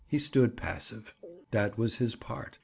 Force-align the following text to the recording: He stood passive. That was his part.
He 0.07 0.17
stood 0.17 0.57
passive. 0.57 1.13
That 1.51 1.77
was 1.77 1.97
his 1.97 2.15
part. 2.15 2.57